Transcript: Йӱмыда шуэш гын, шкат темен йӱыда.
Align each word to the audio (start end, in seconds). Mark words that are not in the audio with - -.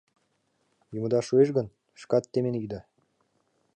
Йӱмыда 0.93 1.19
шуэш 1.27 1.49
гын, 1.57 1.67
шкат 2.01 2.23
темен 2.31 2.55
йӱыда. 2.57 2.81